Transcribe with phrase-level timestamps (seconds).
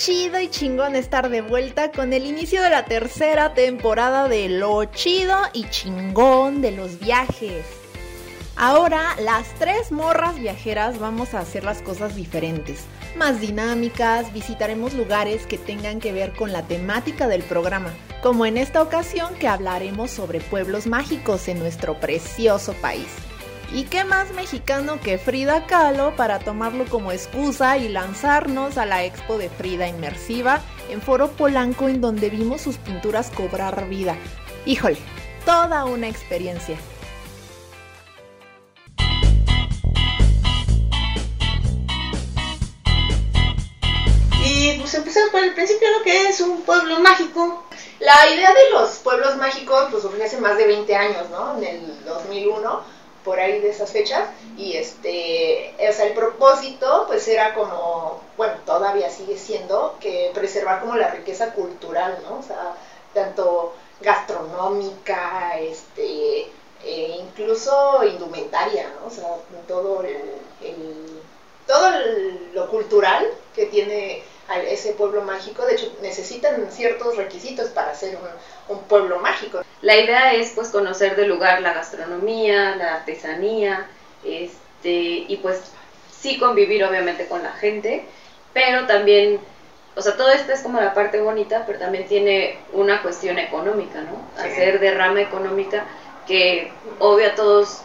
[0.00, 4.86] chido y chingón estar de vuelta con el inicio de la tercera temporada de Lo
[4.86, 7.66] chido y chingón de los viajes.
[8.56, 15.46] Ahora, las tres morras viajeras vamos a hacer las cosas diferentes, más dinámicas, visitaremos lugares
[15.46, 17.92] que tengan que ver con la temática del programa,
[18.22, 23.29] como en esta ocasión que hablaremos sobre pueblos mágicos en nuestro precioso país.
[23.72, 29.04] ¿Y qué más mexicano que Frida Kahlo para tomarlo como excusa y lanzarnos a la
[29.04, 34.16] expo de Frida Inmersiva en Foro Polanco en donde vimos sus pinturas cobrar vida?
[34.66, 34.98] Híjole,
[35.44, 36.76] toda una experiencia.
[44.44, 47.66] Y pues empezamos por el principio, lo que es un pueblo mágico.
[48.00, 51.56] La idea de los pueblos mágicos pues surgió hace más de 20 años, ¿no?
[51.58, 57.26] En el 2001 por ahí de esas fechas y este o sea el propósito pues
[57.28, 62.74] era como bueno todavía sigue siendo que preservar como la riqueza cultural no o sea
[63.12, 66.46] tanto gastronómica este
[66.82, 69.36] e incluso indumentaria no o sea
[69.68, 71.20] todo el,
[71.66, 71.90] todo
[72.54, 74.22] lo cultural que tiene
[74.58, 75.64] ese pueblo mágico.
[75.64, 78.18] De hecho, necesitan ciertos requisitos para ser
[78.68, 79.62] un, pueblo mágico.
[79.82, 83.86] La idea es pues conocer del lugar la gastronomía, la artesanía,
[84.24, 85.60] este, y pues
[86.10, 88.04] sí convivir obviamente con la gente,
[88.52, 89.40] pero también,
[89.96, 94.02] o sea, todo esto es como la parte bonita, pero también tiene una cuestión económica,
[94.02, 94.42] ¿no?
[94.42, 95.84] Hacer derrama económica
[96.26, 97.82] que obvio a todos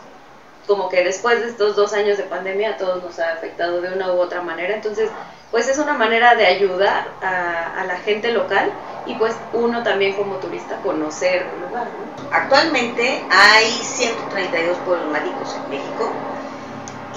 [0.68, 3.94] como que después de estos dos años de pandemia a todos nos ha afectado de
[3.94, 4.74] una u otra manera.
[4.74, 5.10] Entonces,
[5.56, 8.74] pues es una manera de ayudar a, la gente local
[9.06, 11.88] y pues uno también como turista conocer el lugar.
[12.30, 16.12] Actualmente hay 132 pueblos mágicos en México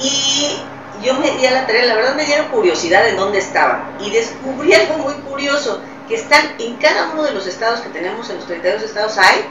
[0.00, 0.56] y
[1.04, 4.10] yo me di a la tarea, la verdad me dieron curiosidad de dónde estaban y
[4.12, 8.36] descubrí algo muy curioso, que están en cada uno de los estados que tenemos, en
[8.36, 9.46] los 32 estados hay,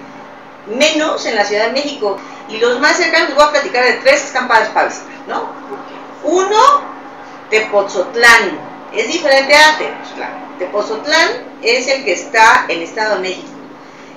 [0.65, 2.17] menos en la Ciudad de México.
[2.47, 4.87] Y los más cercanos, les voy a platicar de tres están para visitar,
[5.27, 5.43] ¿no?
[6.23, 6.95] Uno,
[7.49, 10.57] Tepozotlán, es diferente a Tepoztlán.
[10.59, 11.29] Tepozotlán
[11.61, 13.47] es el que está en Estado de México.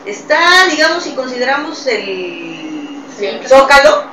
[0.07, 3.05] Está, digamos, si consideramos el
[3.47, 4.05] Zócalo,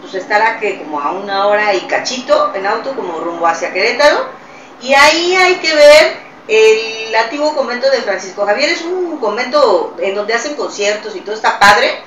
[0.00, 4.26] pues estará que como a una hora y cachito en auto, como rumbo hacia Querétaro.
[4.80, 6.16] Y ahí hay que ver
[6.48, 8.70] el antiguo convento de Francisco Javier.
[8.70, 12.02] Es un convento en donde hacen conciertos y todo está padre.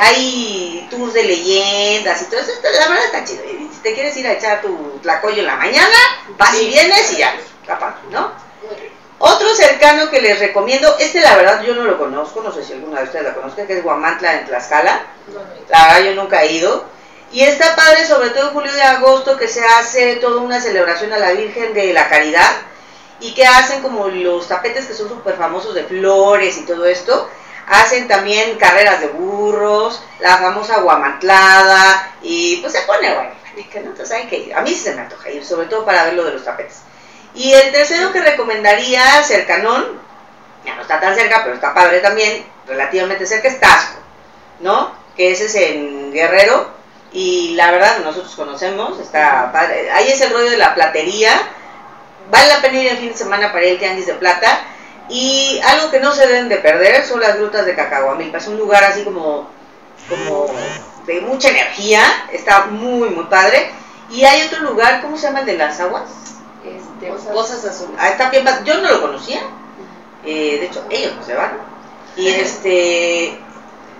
[0.00, 2.52] Hay tours de leyendas y todo eso.
[2.62, 3.42] La verdad está chido.
[3.84, 5.98] Te quieres ir a echar tu tlacoyo en la mañana,
[6.38, 7.36] vas y vienes y ya,
[7.66, 8.32] capaz, ¿no?
[9.18, 12.72] Otro cercano que les recomiendo, este la verdad yo no lo conozco, no sé si
[12.72, 15.02] alguna de ustedes la conozca, que es Guamantla en Tlaxcala.
[15.68, 16.86] La verdad yo nunca he ido.
[17.30, 21.12] Y está padre, sobre todo en julio de agosto, que se hace toda una celebración
[21.12, 22.50] a la Virgen de la Caridad
[23.20, 27.28] y que hacen como los tapetes que son súper famosos de flores y todo esto.
[27.68, 34.26] Hacen también carreras de burros, la famosa guamantlada y pues se pone bueno entonces hay
[34.26, 34.54] que ir.
[34.54, 36.82] A mí sí se me antoja ir, sobre todo para ver lo de los tapetes.
[37.34, 40.00] Y el tercero que recomendaría, cercanón,
[40.64, 43.98] ya no está tan cerca, pero está padre también, relativamente cerca, es Tasco,
[44.60, 44.92] ¿no?
[45.16, 46.68] Que ese es en Guerrero,
[47.12, 49.90] y la verdad nosotros conocemos, está padre.
[49.90, 51.32] Ahí es el rollo de la platería,
[52.30, 54.60] vale la pena ir el fin de semana para ir al Tianguis de Plata,
[55.08, 58.58] y algo que no se deben de perder son las grutas de Cacahuamilpa, es un
[58.58, 59.50] lugar así como
[61.06, 63.70] de mucha energía, está muy, muy padre.
[64.10, 66.02] Y hay otro lugar, ¿cómo se llama el de las aguas?
[66.64, 67.96] Este, Pozas Azules.
[67.98, 69.40] Ah, está bien, yo no lo conocía,
[70.24, 71.52] eh, de hecho ellos no se van.
[72.16, 73.38] Y este,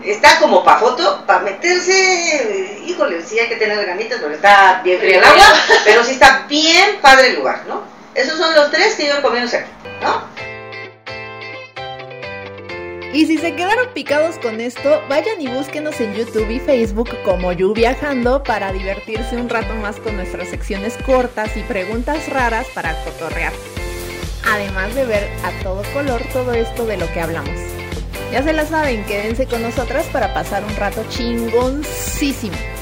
[0.02, 4.98] está como para foto, para meterse, híjole, sí hay que tener ganitas porque está bien
[5.00, 5.46] frío el agua,
[5.84, 7.82] pero sí está bien padre el lugar, ¿no?
[8.14, 9.66] Esos son los tres que yo recomiendo hacer,
[10.02, 10.22] ¿no?
[13.14, 17.52] Y si se quedaron picados con esto, vayan y búsquenos en YouTube y Facebook como
[17.52, 22.92] You Viajando para divertirse un rato más con nuestras secciones cortas y preguntas raras para
[23.04, 23.52] cotorrear.
[24.52, 27.56] Además de ver a todo color todo esto de lo que hablamos.
[28.32, 32.73] Ya se la saben, quédense con nosotras para pasar un rato chingoncísimo.